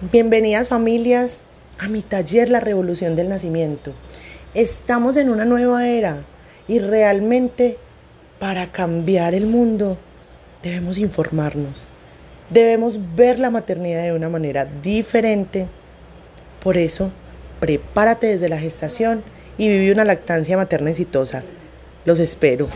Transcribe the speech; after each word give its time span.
Bienvenidas 0.00 0.68
familias 0.68 1.38
a 1.76 1.88
mi 1.88 2.02
taller 2.02 2.50
La 2.50 2.60
Revolución 2.60 3.16
del 3.16 3.28
Nacimiento. 3.28 3.94
Estamos 4.54 5.16
en 5.16 5.28
una 5.28 5.44
nueva 5.44 5.88
era 5.88 6.24
y 6.68 6.78
realmente 6.78 7.78
para 8.38 8.70
cambiar 8.70 9.34
el 9.34 9.48
mundo 9.48 9.98
debemos 10.62 10.98
informarnos. 10.98 11.88
Debemos 12.48 13.00
ver 13.16 13.40
la 13.40 13.50
maternidad 13.50 14.04
de 14.04 14.12
una 14.12 14.28
manera 14.28 14.66
diferente. 14.66 15.66
Por 16.62 16.76
eso, 16.76 17.10
prepárate 17.58 18.28
desde 18.28 18.48
la 18.48 18.58
gestación 18.58 19.24
y 19.56 19.66
vive 19.66 19.90
una 19.90 20.04
lactancia 20.04 20.56
materna 20.56 20.90
exitosa. 20.90 21.42
Los 22.04 22.20
espero. 22.20 22.68